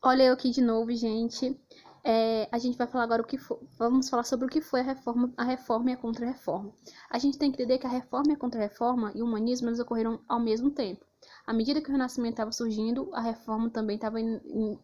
Olha 0.00 0.22
eu 0.22 0.34
aqui 0.34 0.50
de 0.52 0.60
novo, 0.60 0.94
gente. 0.94 1.60
É, 2.04 2.48
a 2.52 2.58
gente 2.58 2.78
vai 2.78 2.86
falar 2.86 3.02
agora 3.02 3.22
o 3.22 3.26
que 3.26 3.36
foi. 3.36 3.58
Vamos 3.76 4.08
falar 4.08 4.22
sobre 4.22 4.46
o 4.46 4.48
que 4.48 4.60
foi 4.60 4.78
a 4.78 4.84
reforma, 4.84 5.34
a 5.36 5.42
reforma 5.42 5.90
e 5.90 5.94
a 5.94 5.96
contra-reforma. 5.96 6.72
A 7.10 7.18
gente 7.18 7.36
tem 7.36 7.50
que 7.50 7.60
entender 7.60 7.78
que 7.78 7.86
a 7.88 7.90
reforma 7.90 8.30
e 8.30 8.34
a 8.34 8.38
contra-reforma 8.38 9.10
e 9.16 9.22
o 9.22 9.24
humanismo 9.24 9.68
eles 9.68 9.80
ocorreram 9.80 10.20
ao 10.28 10.38
mesmo 10.38 10.70
tempo. 10.70 11.04
À 11.44 11.52
medida 11.52 11.80
que 11.80 11.88
o 11.88 11.92
renascimento 11.92 12.34
estava 12.34 12.52
surgindo, 12.52 13.10
a 13.12 13.20
reforma 13.20 13.68
também 13.68 13.96
estava 13.96 14.18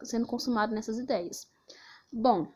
sendo 0.03 0.27
consumada 0.27 0.75
nessas 0.75 0.99
ideias. 0.99 1.47
Bom, 2.13 2.49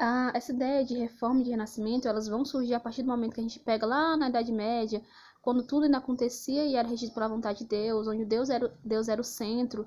a, 0.00 0.32
essa 0.34 0.50
ideia 0.50 0.82
de 0.82 0.96
reforma 0.96 1.40
e 1.40 1.44
de 1.44 1.50
renascimento, 1.50 2.08
elas 2.08 2.26
vão 2.26 2.42
surgir 2.44 2.74
a 2.74 2.80
partir 2.80 3.02
do 3.02 3.08
momento 3.08 3.34
que 3.34 3.40
a 3.40 3.42
gente 3.42 3.60
pega 3.60 3.86
lá 3.86 4.16
na 4.16 4.30
Idade 4.30 4.50
Média, 4.50 5.02
quando 5.42 5.62
tudo 5.62 5.84
ainda 5.84 5.98
acontecia 5.98 6.64
e 6.64 6.74
era 6.74 6.88
regido 6.88 7.12
pela 7.12 7.28
vontade 7.28 7.60
de 7.60 7.66
Deus, 7.66 8.08
onde 8.08 8.24
Deus 8.24 8.48
era, 8.48 8.74
Deus 8.82 9.08
era 9.08 9.20
o 9.20 9.24
centro. 9.24 9.86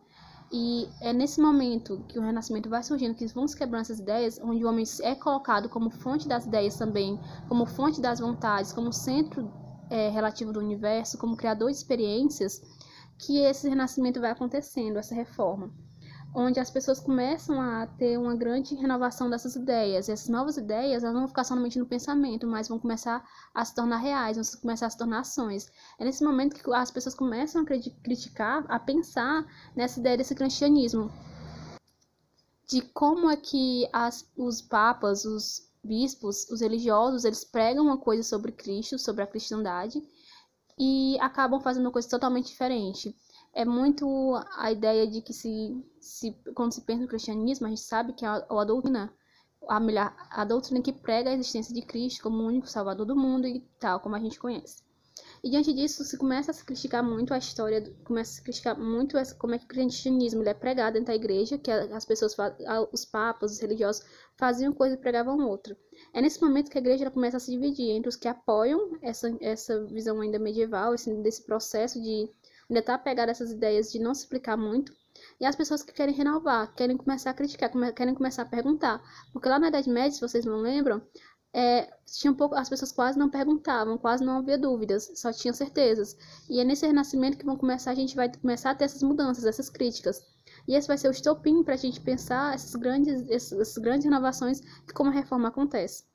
E 0.51 0.87
é 1.01 1.11
nesse 1.11 1.41
momento 1.41 2.05
que 2.07 2.19
o 2.19 2.21
renascimento 2.21 2.69
vai 2.69 2.83
surgindo, 2.83 3.15
que 3.15 3.25
vão 3.27 3.47
se 3.47 3.57
quebrando 3.57 3.81
essas 3.81 3.99
ideias, 3.99 4.39
onde 4.43 4.63
o 4.63 4.69
homem 4.69 4.85
é 5.01 5.15
colocado 5.15 5.67
como 5.67 5.89
fonte 5.89 6.27
das 6.27 6.45
ideias 6.45 6.77
também, 6.77 7.19
como 7.49 7.65
fonte 7.65 7.99
das 7.99 8.19
vontades, 8.19 8.71
como 8.71 8.93
centro 8.93 9.51
é, 9.89 10.09
relativo 10.09 10.53
do 10.53 10.59
universo, 10.59 11.17
como 11.17 11.35
criador 11.35 11.71
de 11.71 11.77
experiências, 11.77 12.61
que 13.17 13.39
esse 13.39 13.67
renascimento 13.67 14.19
vai 14.19 14.29
acontecendo, 14.29 14.97
essa 14.97 15.15
reforma 15.15 15.71
onde 16.35 16.59
as 16.59 16.69
pessoas 16.69 16.99
começam 16.99 17.61
a 17.61 17.85
ter 17.85 18.17
uma 18.17 18.35
grande 18.35 18.73
renovação 18.73 19.29
dessas 19.29 19.55
ideias. 19.55 20.07
E 20.07 20.11
essas 20.11 20.29
novas 20.29 20.57
ideias 20.57 21.03
elas 21.03 21.13
não 21.13 21.21
vão 21.21 21.27
ficar 21.27 21.43
somente 21.43 21.77
no 21.77 21.85
pensamento, 21.85 22.47
mas 22.47 22.67
vão 22.67 22.79
começar 22.79 23.23
a 23.53 23.63
se 23.63 23.75
tornar 23.75 23.97
reais, 23.97 24.37
vão 24.37 24.61
começar 24.61 24.87
a 24.87 24.89
se 24.89 24.97
tornar 24.97 25.19
ações. 25.19 25.71
É 25.99 26.03
nesse 26.03 26.23
momento 26.23 26.55
que 26.55 26.73
as 26.73 26.89
pessoas 26.89 27.13
começam 27.13 27.61
a 27.61 27.65
criticar, 27.65 28.65
a 28.67 28.79
pensar 28.79 29.45
nessa 29.75 29.99
ideia 29.99 30.17
desse 30.17 30.33
cristianismo. 30.33 31.11
De 32.67 32.81
como 32.81 33.29
é 33.29 33.35
que 33.35 33.87
as, 33.93 34.27
os 34.35 34.61
papas, 34.61 35.25
os 35.25 35.69
bispos, 35.83 36.49
os 36.49 36.61
religiosos, 36.61 37.25
eles 37.25 37.43
pregam 37.43 37.85
uma 37.85 37.97
coisa 37.97 38.23
sobre 38.23 38.51
Cristo, 38.51 38.97
sobre 38.97 39.21
a 39.21 39.27
cristandade, 39.27 40.01
e 40.79 41.19
acabam 41.19 41.59
fazendo 41.59 41.85
uma 41.85 41.91
coisa 41.91 42.09
totalmente 42.09 42.47
diferente 42.47 43.15
é 43.53 43.63
muito 43.63 44.35
a 44.57 44.71
ideia 44.71 45.07
de 45.07 45.21
que 45.21 45.33
se, 45.33 45.83
se 45.99 46.31
quando 46.55 46.73
se 46.73 46.81
pensa 46.81 47.01
no 47.01 47.07
cristianismo, 47.07 47.67
a 47.67 47.69
gente 47.69 47.81
sabe 47.81 48.13
que 48.13 48.25
a, 48.25 48.45
a 48.49 48.63
doutrina 48.63 49.13
a, 49.67 49.79
melhor, 49.79 50.13
a 50.29 50.43
doutrina 50.43 50.81
que 50.81 50.91
prega 50.91 51.29
a 51.29 51.33
existência 51.33 51.73
de 51.73 51.81
Cristo 51.81 52.23
como 52.23 52.37
o 52.37 52.47
único 52.47 52.67
salvador 52.67 53.05
do 53.05 53.15
mundo 53.15 53.47
e 53.47 53.61
tal, 53.79 53.99
como 53.99 54.15
a 54.15 54.19
gente 54.19 54.39
conhece. 54.39 54.83
E 55.43 55.49
diante 55.49 55.73
disso, 55.73 56.03
se 56.03 56.17
começa 56.17 56.51
a 56.51 56.53
se 56.53 56.65
criticar 56.65 57.03
muito 57.03 57.33
a 57.33 57.37
história, 57.37 57.93
começa 58.03 58.31
a 58.31 58.35
se 58.35 58.41
criticar 58.41 58.79
muito 58.79 59.17
essa, 59.17 59.35
como 59.35 59.53
é 59.53 59.59
que 59.59 59.65
o 59.65 59.67
cristianismo 59.67 60.41
é 60.47 60.53
pregado 60.53 60.93
dentro 60.93 61.07
da 61.07 61.15
igreja, 61.15 61.57
que 61.57 61.69
as 61.69 62.05
pessoas, 62.05 62.35
os 62.91 63.05
papas, 63.05 63.51
os 63.51 63.59
religiosos, 63.59 64.03
faziam 64.37 64.73
coisa 64.73 64.95
e 64.95 64.97
pregavam 64.97 65.37
outra. 65.47 65.77
É 66.13 66.21
nesse 66.21 66.41
momento 66.41 66.71
que 66.71 66.77
a 66.77 66.81
igreja 66.81 67.11
começa 67.11 67.37
a 67.37 67.39
se 67.39 67.51
dividir 67.51 67.91
entre 67.91 68.09
os 68.09 68.15
que 68.15 68.27
apoiam 68.27 68.97
essa, 69.01 69.35
essa 69.41 69.85
visão 69.85 70.19
ainda 70.21 70.39
medieval, 70.39 70.95
esse, 70.95 71.13
desse 71.21 71.43
processo 71.45 72.01
de 72.01 72.29
ainda 72.73 72.79
estar 72.79 72.97
tá 72.97 73.03
pegado 73.03 73.31
essas 73.31 73.51
ideias 73.51 73.91
de 73.91 73.99
não 73.99 74.13
se 74.13 74.21
explicar 74.21 74.57
muito, 74.57 74.91
e 75.39 75.45
as 75.45 75.55
pessoas 75.55 75.83
que 75.83 75.93
querem 75.93 76.13
renovar, 76.13 76.73
querem 76.73 76.97
começar 76.97 77.29
a 77.29 77.33
criticar, 77.33 77.71
querem 77.93 78.15
começar 78.15 78.41
a 78.41 78.45
perguntar. 78.45 79.01
Porque 79.31 79.47
lá 79.47 79.59
na 79.59 79.67
Idade 79.67 79.89
Média, 79.89 80.11
se 80.11 80.21
vocês 80.21 80.43
não 80.45 80.57
lembram, 80.57 81.01
é, 81.53 81.87
tinha 82.05 82.31
um 82.31 82.35
pouco, 82.35 82.55
as 82.55 82.67
pessoas 82.67 82.91
quase 82.91 83.17
não 83.17 83.29
perguntavam, 83.29 83.97
quase 83.97 84.23
não 84.23 84.39
havia 84.39 84.57
dúvidas, 84.57 85.11
só 85.15 85.31
tinham 85.31 85.53
certezas. 85.53 86.17
E 86.49 86.59
é 86.59 86.63
nesse 86.63 86.85
renascimento 86.85 87.37
que 87.37 87.45
vão 87.45 87.55
começar, 87.55 87.91
a 87.91 87.95
gente 87.95 88.15
vai 88.15 88.31
começar 88.35 88.71
a 88.71 88.75
ter 88.75 88.85
essas 88.85 89.03
mudanças, 89.03 89.45
essas 89.45 89.69
críticas. 89.69 90.25
E 90.67 90.75
esse 90.75 90.87
vai 90.87 90.97
ser 90.97 91.09
o 91.09 91.11
estopim 91.11 91.63
para 91.63 91.75
a 91.75 91.77
gente 91.77 92.01
pensar 92.01 92.55
essas 92.55 92.73
grandes, 92.75 93.29
essas 93.29 93.77
grandes 93.77 94.05
renovações 94.05 94.61
e 94.87 94.93
como 94.93 95.09
a 95.09 95.13
reforma 95.13 95.49
acontece. 95.49 96.05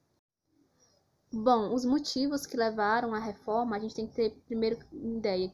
Bom, 1.31 1.75
os 1.75 1.85
motivos 1.85 2.47
que 2.47 2.57
levaram 2.57 3.15
à 3.15 3.19
reforma, 3.19 3.77
a 3.77 3.79
gente 3.79 3.95
tem 3.95 4.07
que 4.07 4.15
ter 4.15 4.31
primeiro 4.47 4.79
ideia. 4.93 5.53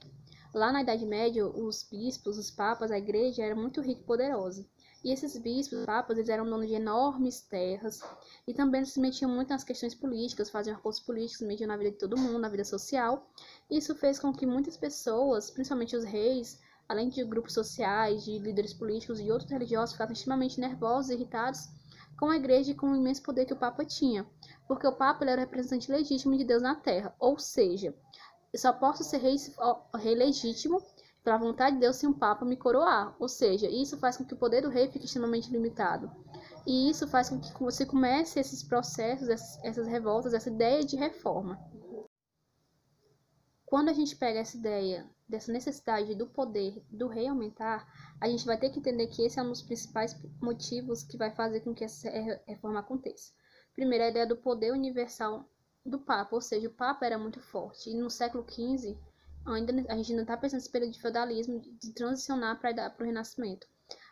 Lá 0.54 0.70
na 0.70 0.82
Idade 0.82 1.04
Média, 1.04 1.44
os 1.44 1.82
bispos, 1.82 2.38
os 2.38 2.48
papas, 2.48 2.92
a 2.92 2.96
igreja 2.96 3.42
era 3.42 3.56
muito 3.56 3.80
rica 3.80 4.02
e 4.02 4.04
poderosa. 4.04 4.64
E 5.02 5.10
esses 5.12 5.36
bispos, 5.36 5.84
papas, 5.84 6.16
eles 6.16 6.28
eram 6.28 6.48
donos 6.48 6.68
de 6.68 6.74
enormes 6.74 7.40
terras 7.40 8.00
e 8.46 8.54
também 8.54 8.84
se 8.84 9.00
metiam 9.00 9.28
muito 9.28 9.48
nas 9.48 9.64
questões 9.64 9.96
políticas, 9.96 10.50
faziam 10.50 10.76
acordos 10.76 11.00
políticos, 11.00 11.44
metiam 11.44 11.66
na 11.66 11.76
vida 11.76 11.90
de 11.90 11.98
todo 11.98 12.16
mundo, 12.16 12.38
na 12.38 12.48
vida 12.48 12.64
social. 12.64 13.28
Isso 13.68 13.96
fez 13.96 14.20
com 14.20 14.32
que 14.32 14.46
muitas 14.46 14.76
pessoas, 14.76 15.50
principalmente 15.50 15.96
os 15.96 16.04
reis, 16.04 16.60
além 16.88 17.08
de 17.08 17.24
grupos 17.24 17.52
sociais, 17.52 18.24
de 18.24 18.38
líderes 18.38 18.72
políticos 18.72 19.18
e 19.18 19.32
outros 19.32 19.50
religiosos, 19.50 19.94
ficassem 19.94 20.12
extremamente 20.12 20.60
nervosos 20.60 21.10
e 21.10 21.14
irritados 21.14 21.68
com 22.16 22.26
a 22.26 22.36
igreja 22.36 22.70
e 22.70 22.74
com 22.76 22.92
o 22.92 22.96
imenso 22.96 23.24
poder 23.24 23.44
que 23.44 23.52
o 23.52 23.58
Papa 23.58 23.84
tinha, 23.84 24.24
porque 24.68 24.86
o 24.86 24.92
Papa 24.92 25.24
era 25.24 25.34
o 25.34 25.40
representante 25.40 25.90
legítimo 25.90 26.38
de 26.38 26.44
Deus 26.44 26.62
na 26.62 26.76
Terra, 26.76 27.12
ou 27.18 27.40
seja, 27.40 27.92
eu 28.54 28.58
só 28.58 28.72
posso 28.72 29.02
ser 29.02 29.18
rei, 29.18 29.34
rei 29.96 30.14
legítimo 30.14 30.80
pela 31.24 31.36
vontade 31.36 31.74
de 31.74 31.80
Deus 31.80 31.96
se 31.96 32.06
um 32.06 32.12
papa 32.12 32.44
me 32.44 32.56
coroar. 32.56 33.16
Ou 33.18 33.28
seja, 33.28 33.68
isso 33.68 33.98
faz 33.98 34.16
com 34.16 34.24
que 34.24 34.32
o 34.32 34.36
poder 34.36 34.62
do 34.62 34.68
rei 34.68 34.88
fique 34.88 35.06
extremamente 35.06 35.50
limitado. 35.50 36.08
E 36.64 36.88
isso 36.88 37.08
faz 37.08 37.28
com 37.28 37.40
que 37.40 37.52
você 37.58 37.84
comece 37.84 38.38
esses 38.38 38.62
processos, 38.62 39.28
essas, 39.28 39.88
revoltas, 39.88 40.34
essa 40.34 40.48
ideia 40.48 40.84
de 40.84 40.94
reforma. 40.94 41.58
Quando 43.66 43.88
a 43.88 43.92
gente 43.92 44.14
pega 44.14 44.38
essa 44.38 44.56
ideia 44.56 45.10
dessa 45.28 45.50
necessidade 45.50 46.14
do 46.14 46.28
poder 46.28 46.80
do 46.88 47.08
rei 47.08 47.26
aumentar, 47.26 47.84
a 48.20 48.28
gente 48.28 48.46
vai 48.46 48.56
ter 48.56 48.70
que 48.70 48.78
entender 48.78 49.08
que 49.08 49.22
esse 49.22 49.36
é 49.36 49.42
um 49.42 49.48
dos 49.48 49.62
principais 49.62 50.16
motivos 50.40 51.02
que 51.02 51.18
vai 51.18 51.32
fazer 51.32 51.58
com 51.62 51.74
que 51.74 51.82
essa 51.82 52.08
reforma 52.46 52.78
aconteça. 52.78 53.32
Primeiro, 53.74 54.04
a 54.04 54.08
ideia 54.10 54.28
do 54.28 54.36
poder 54.36 54.70
universal 54.70 55.44
do 55.84 55.98
Papa, 55.98 56.34
ou 56.34 56.40
seja, 56.40 56.68
o 56.68 56.72
Papa 56.72 57.04
era 57.04 57.18
muito 57.18 57.40
forte. 57.40 57.90
E 57.90 57.94
no 57.94 58.10
século 58.10 58.44
XV, 58.48 58.96
ainda, 59.44 59.72
a 59.92 59.96
gente 59.96 60.10
ainda 60.12 60.22
está 60.22 60.36
pensando 60.36 60.60
nesse 60.60 60.70
período 60.70 60.92
de 60.92 61.00
feudalismo, 61.00 61.60
de 61.60 61.92
transicionar 61.92 62.58
para 62.58 62.94
o 63.00 63.04
Renascimento. 63.04 63.66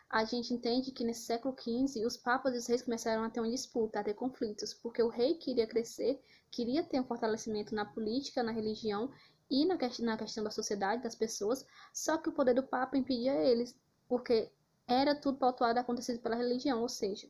A 0.09 0.23
gente 0.25 0.53
entende 0.53 0.91
que 0.91 1.03
nesse 1.03 1.21
século 1.21 1.55
XV, 1.59 2.05
os 2.05 2.15
papas 2.15 2.53
e 2.53 2.57
os 2.59 2.67
reis 2.67 2.83
começaram 2.83 3.23
a 3.23 3.29
ter 3.31 3.39
uma 3.39 3.49
disputa, 3.49 3.99
a 3.99 4.03
ter 4.03 4.13
conflitos, 4.13 4.71
porque 4.71 5.01
o 5.01 5.09
rei 5.09 5.33
queria 5.35 5.65
crescer, 5.65 6.21
queria 6.51 6.83
ter 6.83 6.99
um 6.99 7.03
fortalecimento 7.03 7.73
na 7.73 7.83
política, 7.83 8.43
na 8.43 8.51
religião 8.51 9.11
e 9.49 9.65
na, 9.65 9.75
na 9.99 10.17
questão 10.17 10.43
da 10.43 10.51
sociedade, 10.51 11.01
das 11.01 11.15
pessoas, 11.15 11.65
só 11.91 12.17
que 12.17 12.29
o 12.29 12.31
poder 12.31 12.53
do 12.53 12.61
papa 12.61 12.95
impedia 12.95 13.33
eles, 13.33 13.75
porque 14.07 14.51
era 14.87 15.15
tudo 15.15 15.39
pautuado 15.39 15.79
acontecido 15.79 16.19
pela 16.19 16.35
religião, 16.35 16.81
ou 16.81 16.89
seja, 16.89 17.27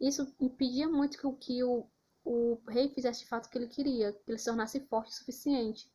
isso 0.00 0.32
impedia 0.40 0.88
muito 0.88 1.18
que, 1.18 1.32
que 1.46 1.64
o, 1.64 1.84
o 2.24 2.60
rei 2.68 2.88
fizesse 2.88 3.20
de 3.20 3.28
fato 3.28 3.46
o 3.46 3.50
que 3.50 3.58
ele 3.58 3.66
queria, 3.66 4.12
que 4.12 4.30
ele 4.30 4.38
se 4.38 4.44
tornasse 4.46 4.80
forte 4.80 5.10
o 5.10 5.14
suficiente. 5.14 5.90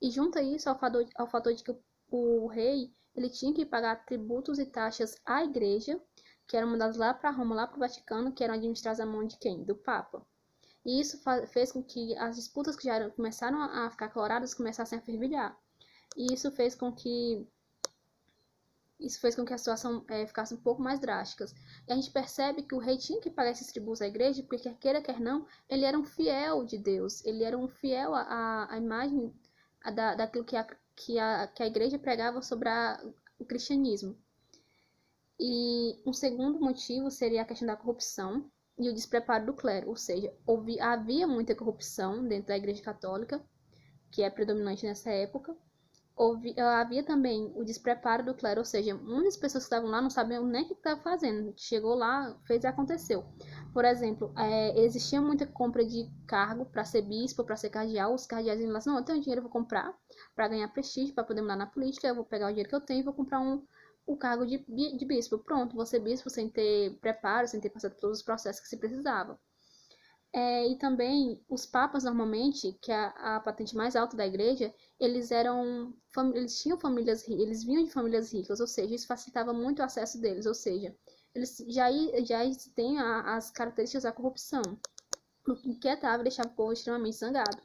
E 0.00 0.10
junta 0.10 0.42
isso 0.42 0.68
ao 0.68 0.78
fator, 0.78 1.06
ao 1.16 1.26
fator 1.26 1.54
de 1.54 1.62
que 1.62 1.70
o, 1.70 1.80
o 2.10 2.46
rei 2.46 2.92
ele 3.14 3.28
tinha 3.28 3.52
que 3.52 3.66
pagar 3.66 4.04
tributos 4.04 4.58
e 4.58 4.66
taxas 4.66 5.16
à 5.26 5.42
igreja, 5.42 6.00
que 6.46 6.56
eram 6.56 6.68
mandados 6.68 6.96
lá 6.96 7.12
para 7.12 7.30
Roma, 7.30 7.54
lá 7.54 7.66
para 7.66 7.76
o 7.76 7.80
Vaticano, 7.80 8.32
que 8.32 8.42
eram 8.42 8.54
administrados 8.54 9.00
à 9.00 9.06
mão 9.06 9.26
de 9.26 9.36
quem? 9.38 9.64
Do 9.64 9.74
Papa. 9.74 10.24
E 10.84 11.00
isso 11.00 11.20
fez 11.48 11.70
com 11.72 11.82
que 11.82 12.16
as 12.16 12.36
disputas 12.36 12.76
que 12.76 12.84
já 12.84 12.94
eram, 12.94 13.10
começaram 13.10 13.60
a 13.60 13.90
ficar 13.90 14.08
coloradas 14.08 14.54
começassem 14.54 14.98
a 14.98 15.02
fervilhar. 15.02 15.58
E 16.16 16.32
isso 16.32 16.50
fez 16.50 16.74
com 16.74 16.92
que 16.92 17.46
isso 18.98 19.20
fez 19.20 19.36
com 19.36 19.44
que 19.44 19.54
a 19.54 19.58
situação 19.58 20.04
é, 20.08 20.26
ficasse 20.26 20.52
um 20.52 20.56
pouco 20.56 20.82
mais 20.82 20.98
drástica. 20.98 21.46
E 21.86 21.92
a 21.92 21.94
gente 21.94 22.10
percebe 22.10 22.62
que 22.62 22.74
o 22.74 22.78
rei 22.78 22.98
tinha 22.98 23.20
que 23.20 23.30
pagar 23.30 23.52
esses 23.52 23.68
tributos 23.68 24.02
à 24.02 24.08
igreja, 24.08 24.42
porque 24.42 24.58
quer 24.58 24.74
queira, 24.78 25.02
quer 25.02 25.20
não, 25.20 25.46
ele 25.68 25.84
era 25.84 25.98
um 25.98 26.04
fiel 26.04 26.64
de 26.64 26.76
Deus, 26.76 27.24
ele 27.24 27.44
era 27.44 27.56
um 27.56 27.68
fiel 27.68 28.14
à, 28.14 28.66
à 28.70 28.76
imagem 28.76 29.32
da, 29.94 30.14
daquilo 30.14 30.44
que 30.44 30.56
a, 30.56 30.66
que, 30.96 31.18
a, 31.18 31.46
que 31.46 31.62
a 31.62 31.66
igreja 31.66 31.98
pregava 31.98 32.42
sobre 32.42 32.68
a, 32.68 33.00
o 33.38 33.44
cristianismo. 33.44 34.16
E 35.38 36.00
um 36.04 36.12
segundo 36.12 36.58
motivo 36.58 37.10
seria 37.10 37.42
a 37.42 37.44
questão 37.44 37.66
da 37.68 37.76
corrupção 37.76 38.50
e 38.76 38.88
o 38.88 38.94
despreparo 38.94 39.46
do 39.46 39.54
clero, 39.54 39.88
ou 39.88 39.96
seja, 39.96 40.32
houve, 40.46 40.80
havia 40.80 41.26
muita 41.26 41.54
corrupção 41.54 42.26
dentro 42.26 42.48
da 42.48 42.56
igreja 42.56 42.82
católica, 42.82 43.40
que 44.10 44.22
é 44.22 44.30
predominante 44.30 44.86
nessa 44.86 45.10
época, 45.10 45.56
houve, 46.18 46.54
havia 46.58 47.02
também 47.04 47.52
o 47.54 47.64
despreparo 47.64 48.24
do 48.24 48.34
clero, 48.34 48.60
ou 48.60 48.64
seja, 48.64 48.94
muitas 48.94 49.36
pessoas 49.36 49.64
que 49.64 49.68
estavam 49.68 49.88
lá 49.88 50.02
não 50.02 50.10
sabiam 50.10 50.44
nem 50.44 50.64
o 50.64 50.68
que 50.68 50.74
estava 50.74 51.00
fazendo. 51.00 51.54
Chegou 51.56 51.94
lá, 51.94 52.36
fez 52.44 52.64
e 52.64 52.66
aconteceu. 52.66 53.24
Por 53.72 53.84
exemplo, 53.84 54.32
é, 54.36 54.78
existia 54.84 55.22
muita 55.22 55.46
compra 55.46 55.84
de 55.84 56.10
cargo 56.26 56.66
para 56.66 56.84
ser 56.84 57.02
bispo, 57.02 57.44
para 57.44 57.56
ser 57.56 57.70
cardeal. 57.70 58.14
Os 58.14 58.26
cardeais 58.26 58.60
iam 58.60 58.72
lá 58.72 58.80
não, 58.84 58.96
eu 58.96 59.04
tenho 59.04 59.20
dinheiro, 59.20 59.38
eu 59.38 59.44
vou 59.44 59.52
comprar 59.52 59.94
para 60.34 60.48
ganhar 60.48 60.68
prestígio, 60.68 61.14
para 61.14 61.24
poder 61.24 61.40
mudar 61.42 61.56
na 61.56 61.66
política, 61.66 62.08
eu 62.08 62.14
vou 62.14 62.24
pegar 62.24 62.46
o 62.46 62.50
dinheiro 62.50 62.68
que 62.68 62.74
eu 62.74 62.80
tenho 62.80 63.00
e 63.00 63.04
vou 63.04 63.14
comprar 63.14 63.40
um, 63.40 63.62
o 64.06 64.16
cargo 64.16 64.44
de, 64.44 64.58
de 64.58 65.04
bispo. 65.04 65.38
Pronto, 65.38 65.76
vou 65.76 65.86
ser 65.86 66.00
bispo 66.00 66.28
sem 66.28 66.48
ter 66.48 66.98
preparo, 67.00 67.46
sem 67.46 67.60
ter 67.60 67.70
passado 67.70 67.94
todos 68.00 68.18
os 68.18 68.24
processos 68.24 68.60
que 68.60 68.68
se 68.68 68.76
precisava. 68.76 69.38
É, 70.32 70.66
e 70.68 70.76
também 70.76 71.42
os 71.48 71.64
papas 71.64 72.04
normalmente, 72.04 72.72
que 72.82 72.92
é 72.92 73.12
a, 73.16 73.40
patente 73.40 73.74
mais 73.74 73.96
alta 73.96 74.16
da 74.16 74.26
igreja, 74.26 74.74
eles 75.00 75.30
eram 75.30 75.94
eles 76.34 76.60
tinham 76.60 76.78
famílias 76.78 77.26
eles 77.28 77.62
vinham 77.62 77.84
de 77.84 77.92
famílias 77.92 78.32
ricas, 78.32 78.60
ou 78.60 78.66
seja, 78.66 78.94
isso 78.94 79.06
facilitava 79.06 79.52
muito 79.52 79.80
o 79.80 79.84
acesso 79.84 80.20
deles, 80.20 80.46
ou 80.46 80.54
seja, 80.54 80.94
eles 81.34 81.56
já 81.68 81.88
já 82.24 82.38
têm 82.74 82.98
as 82.98 83.50
características 83.50 84.02
da 84.02 84.12
corrupção, 84.12 84.62
o 85.46 85.54
que 85.54 85.68
inquietava 85.68 86.20
e 86.20 86.24
deixava 86.24 86.48
o 86.48 86.54
povo 86.54 86.72
extremamente 86.72 87.16
zangado. 87.16 87.62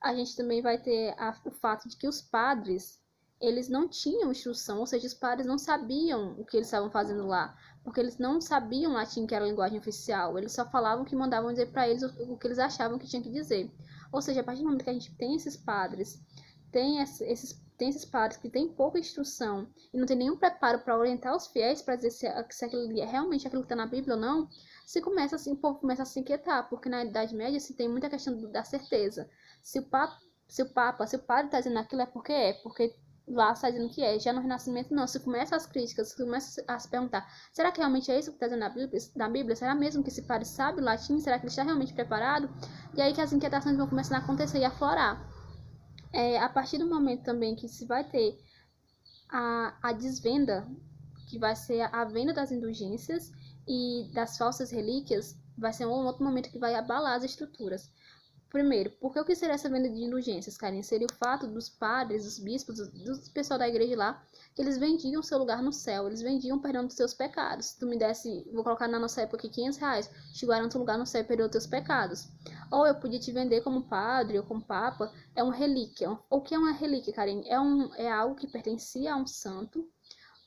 A 0.00 0.14
gente 0.14 0.36
também 0.36 0.62
vai 0.62 0.80
ter 0.80 1.14
a, 1.18 1.36
o 1.44 1.50
fato 1.50 1.88
de 1.88 1.96
que 1.96 2.06
os 2.06 2.22
padres 2.22 3.00
eles 3.40 3.68
não 3.68 3.88
tinham 3.88 4.32
instrução, 4.32 4.78
ou 4.80 4.86
seja, 4.86 5.06
os 5.06 5.14
padres 5.14 5.46
não 5.46 5.58
sabiam 5.58 6.34
o 6.40 6.44
que 6.44 6.56
eles 6.56 6.66
estavam 6.66 6.90
fazendo 6.90 7.26
lá 7.26 7.56
porque 7.88 8.00
eles 8.00 8.18
não 8.18 8.38
sabiam 8.38 8.92
latim, 8.92 9.26
que 9.26 9.34
era 9.34 9.44
a 9.44 9.48
linguagem 9.48 9.78
oficial. 9.78 10.36
Eles 10.36 10.52
só 10.52 10.68
falavam 10.68 11.06
que 11.06 11.16
mandavam 11.16 11.50
dizer 11.50 11.72
para 11.72 11.88
eles 11.88 12.02
o, 12.02 12.32
o, 12.32 12.36
que 12.36 12.46
eles 12.46 12.58
achavam 12.58 12.98
que 12.98 13.06
tinha 13.06 13.22
que 13.22 13.30
dizer. 13.30 13.72
Ou 14.12 14.20
seja, 14.20 14.42
a 14.42 14.44
partir 14.44 14.60
do 14.60 14.66
momento 14.66 14.84
que 14.84 14.90
a 14.90 14.92
gente 14.92 15.14
tem 15.16 15.34
esses 15.34 15.56
padres, 15.56 16.20
tem 16.70 17.00
esses, 17.00 17.60
tem 17.76 17.88
esses 17.88 18.04
padres 18.04 18.40
que 18.40 18.50
têm 18.50 18.68
pouca 18.68 18.98
instrução 18.98 19.68
e 19.92 19.98
não 19.98 20.06
tem 20.06 20.16
nenhum 20.16 20.36
preparo 20.36 20.80
para 20.80 20.98
orientar 20.98 21.34
os 21.34 21.46
fiéis 21.46 21.80
para 21.80 21.96
dizer 21.96 22.10
se, 22.10 22.26
se 22.50 22.64
aquilo 22.64 22.98
é 23.00 23.04
realmente 23.04 23.46
aquilo 23.46 23.62
que 23.62 23.66
está 23.66 23.76
na 23.76 23.86
Bíblia 23.86 24.14
ou 24.14 24.20
não, 24.20 24.48
se 24.86 25.00
começa 25.00 25.36
assim, 25.36 25.52
o 25.52 25.56
povo 25.56 25.78
começa 25.80 26.02
a 26.02 26.06
se 26.06 26.18
inquietar, 26.18 26.68
porque 26.68 26.88
na 26.88 27.04
Idade 27.04 27.34
Média 27.34 27.60
se 27.60 27.74
tem 27.74 27.88
muita 27.88 28.10
questão 28.10 28.50
da 28.50 28.64
certeza. 28.64 29.28
Se 29.62 29.78
o 29.78 29.82
Papa, 29.82 30.18
se 30.48 30.62
o 30.62 30.72
Papa, 30.72 31.06
se 31.06 31.16
o 31.16 31.18
padre 31.18 31.46
está 31.46 31.58
dizendo 31.58 31.78
aquilo 31.78 32.02
é 32.02 32.06
porque 32.06 32.32
é, 32.32 32.52
porque 32.54 32.94
lá 33.30 33.52
está 33.52 33.70
dizendo 33.70 33.90
que 33.90 34.02
é. 34.02 34.18
Já 34.18 34.32
no 34.32 34.40
Renascimento, 34.40 34.94
não. 34.94 35.06
Se 35.06 35.20
começa 35.20 35.54
as 35.54 35.66
críticas, 35.66 36.08
se 36.08 36.16
começa 36.16 36.64
a 36.66 36.78
se 36.78 36.88
perguntar: 36.88 37.26
será 37.52 37.70
que 37.70 37.78
realmente 37.78 38.10
é 38.10 38.18
isso 38.18 38.30
que 38.30 38.36
está 38.36 38.46
dizendo 38.46 38.60
na 38.60 38.70
Bíblia? 38.70 39.00
na 39.14 39.28
Bíblia? 39.28 39.56
Será 39.56 39.74
mesmo 39.74 40.02
que 40.02 40.08
esse 40.08 40.22
padre 40.22 40.46
sabe 40.46 40.80
latim? 40.80 41.20
Será 41.20 41.38
que 41.38 41.44
ele 41.44 41.50
está 41.50 41.62
realmente 41.62 41.92
preparado? 41.92 42.48
E 42.96 43.02
aí 43.02 43.12
que 43.12 43.20
as 43.20 43.32
inquietações 43.32 43.76
vão 43.76 43.86
começar 43.86 44.16
a 44.16 44.20
acontecer 44.20 44.58
e 44.58 44.64
a 44.64 44.70
florar. 44.70 45.37
É, 46.12 46.38
a 46.38 46.48
partir 46.48 46.78
do 46.78 46.86
momento 46.86 47.22
também 47.22 47.54
que 47.54 47.68
se 47.68 47.84
vai 47.84 48.04
ter 48.04 48.38
a, 49.28 49.76
a 49.82 49.92
desvenda, 49.92 50.66
que 51.28 51.38
vai 51.38 51.54
ser 51.54 51.82
a 51.82 52.04
venda 52.04 52.32
das 52.32 52.50
indulgências 52.50 53.30
e 53.66 54.10
das 54.14 54.38
falsas 54.38 54.70
relíquias, 54.70 55.36
vai 55.56 55.72
ser 55.72 55.86
um 55.86 56.06
outro 56.06 56.24
momento 56.24 56.50
que 56.50 56.58
vai 56.58 56.74
abalar 56.74 57.16
as 57.16 57.24
estruturas. 57.24 57.90
Primeiro, 58.48 58.90
por 58.92 59.12
que 59.12 59.18
eu 59.18 59.24
quis 59.24 59.38
ser 59.38 59.50
essa 59.50 59.68
venda 59.68 59.90
de 59.90 60.02
indulgências, 60.02 60.56
Karen? 60.56 60.82
Seria 60.82 61.06
o 61.06 61.14
fato 61.14 61.46
dos 61.46 61.68
padres, 61.68 62.24
dos 62.24 62.38
bispos, 62.38 62.78
do 62.88 63.30
pessoal 63.32 63.58
da 63.58 63.68
igreja 63.68 63.94
lá 63.94 64.24
eles 64.58 64.76
vendiam 64.76 65.22
seu 65.22 65.38
lugar 65.38 65.62
no 65.62 65.72
céu, 65.72 66.06
eles 66.06 66.20
vendiam 66.20 66.58
perdão 66.58 66.86
dos 66.86 66.96
seus 66.96 67.14
pecados. 67.14 67.66
Se 67.66 67.78
tu 67.78 67.86
me 67.86 67.96
desse, 67.96 68.48
vou 68.52 68.64
colocar 68.64 68.88
na 68.88 68.98
nossa 68.98 69.22
época 69.22 69.38
aqui 69.38 69.48
500 69.48 69.78
reais, 69.78 70.10
te 70.32 70.46
garanto 70.46 70.76
um 70.76 70.80
lugar 70.80 70.98
no 70.98 71.06
céu 71.06 71.20
e 71.20 71.24
perdão 71.24 71.46
dos 71.46 71.52
teus 71.52 71.66
pecados. 71.66 72.28
Ou 72.70 72.86
eu 72.86 72.94
podia 72.94 73.18
te 73.18 73.32
vender 73.32 73.60
como 73.62 73.82
padre 73.82 74.38
ou 74.38 74.44
como 74.44 74.60
papa, 74.60 75.12
é 75.34 75.42
uma 75.42 75.54
relíquia. 75.54 76.18
O 76.28 76.40
que 76.40 76.54
é 76.54 76.58
uma 76.58 76.72
relíquia, 76.72 77.12
Karen? 77.12 77.42
É, 77.46 77.58
um, 77.60 77.94
é 77.94 78.10
algo 78.10 78.34
que 78.34 78.46
pertencia 78.46 79.14
a 79.14 79.16
um 79.16 79.26
santo 79.26 79.88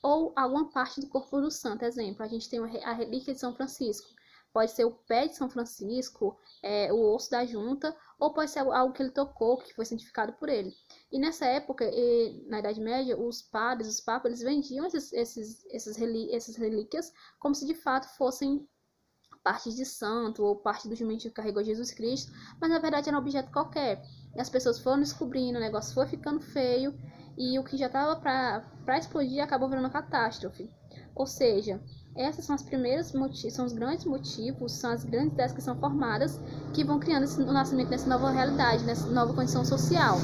ou 0.02 0.32
alguma 0.36 0.70
parte 0.70 1.00
do 1.00 1.08
corpo 1.08 1.40
do 1.40 1.50
santo. 1.50 1.84
Exemplo, 1.84 2.22
a 2.22 2.28
gente 2.28 2.48
tem 2.48 2.60
a 2.84 2.92
relíquia 2.92 3.32
de 3.32 3.40
São 3.40 3.54
Francisco. 3.54 4.08
Pode 4.52 4.70
ser 4.72 4.84
o 4.84 4.90
pé 4.90 5.26
de 5.26 5.36
São 5.36 5.48
Francisco, 5.48 6.38
é, 6.62 6.92
o 6.92 7.14
osso 7.14 7.30
da 7.30 7.44
junta, 7.46 7.96
ou 8.18 8.32
pode 8.32 8.50
ser 8.50 8.60
algo 8.60 8.92
que 8.92 9.02
ele 9.02 9.10
tocou, 9.10 9.56
que 9.56 9.74
foi 9.74 9.84
santificado 9.84 10.34
por 10.34 10.48
ele. 10.48 10.72
E 11.10 11.18
nessa 11.18 11.46
época, 11.46 11.84
e, 11.84 12.44
na 12.48 12.58
Idade 12.58 12.80
Média, 12.80 13.18
os 13.18 13.42
padres, 13.42 13.88
os 13.88 14.00
papas, 14.00 14.30
eles 14.30 14.42
vendiam 14.42 14.86
esses, 14.86 15.12
esses, 15.12 15.64
esses 15.66 15.96
relí 15.96 16.34
essas 16.34 16.56
relíquias 16.56 17.12
como 17.38 17.54
se 17.54 17.66
de 17.66 17.74
fato 17.74 18.06
fossem 18.16 18.68
parte 19.42 19.74
de 19.74 19.84
santo 19.84 20.44
ou 20.44 20.56
parte 20.56 20.88
do 20.88 20.94
jumento 20.94 21.22
que 21.22 21.30
carregou 21.30 21.64
Jesus 21.64 21.92
Cristo, 21.92 22.32
mas 22.60 22.70
na 22.70 22.78
verdade 22.78 23.08
era 23.08 23.18
um 23.18 23.20
objeto 23.20 23.50
qualquer. 23.50 24.02
E 24.36 24.40
as 24.40 24.48
pessoas 24.48 24.78
foram 24.78 25.00
descobrindo, 25.00 25.58
o 25.58 25.60
negócio 25.60 25.94
foi 25.94 26.06
ficando 26.06 26.40
feio 26.40 26.94
e 27.36 27.58
o 27.58 27.64
que 27.64 27.76
já 27.76 27.86
estava 27.86 28.16
para 28.20 28.98
explodir 28.98 29.42
acabou 29.42 29.68
virando 29.68 29.90
catástrofe. 29.90 30.70
Ou 31.14 31.26
seja, 31.26 31.82
essas 32.16 32.44
são 32.44 32.54
as 32.54 32.62
primeiras 32.62 33.12
são 33.50 33.64
os 33.64 33.72
grandes 33.72 34.04
motivos, 34.04 34.72
são 34.72 34.90
as 34.90 35.04
grandes 35.04 35.32
ideias 35.32 35.52
que 35.52 35.62
são 35.62 35.78
formadas 35.78 36.38
que 36.74 36.84
vão 36.84 36.98
criando 36.98 37.24
esse, 37.24 37.40
o 37.40 37.52
nascimento 37.52 37.88
dessa 37.88 38.08
nova 38.08 38.30
realidade, 38.30 38.84
nessa 38.84 39.06
nova 39.06 39.34
condição 39.34 39.64
social. 39.64 40.18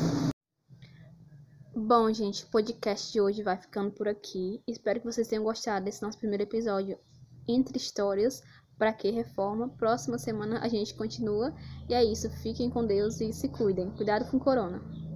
Bom, 1.75 2.13
gente, 2.13 2.45
o 2.45 2.49
podcast 2.49 3.13
de 3.13 3.21
hoje 3.21 3.43
vai 3.43 3.57
ficando 3.57 3.91
por 3.91 4.09
aqui. 4.09 4.61
Espero 4.67 5.01
que 5.01 5.07
vocês 5.07 5.29
tenham 5.29 5.45
gostado 5.45 5.85
desse 5.85 6.03
nosso 6.03 6.19
primeiro 6.19 6.43
episódio 6.43 6.99
entre 7.49 7.79
histórias. 7.79 8.43
Para 8.77 8.93
que 8.93 9.11
reforma? 9.11 9.69
Próxima 9.71 10.19
semana 10.19 10.61
a 10.61 10.69
gente 10.69 10.95
continua. 10.95 11.55
E 11.89 11.95
é 11.95 12.05
isso. 12.05 12.29
Fiquem 12.43 12.69
com 12.69 12.85
Deus 12.85 13.21
e 13.21 13.33
se 13.33 13.49
cuidem. 13.49 13.91
Cuidado 13.93 14.31
com 14.31 14.37
o 14.37 14.41
corona. 14.41 15.08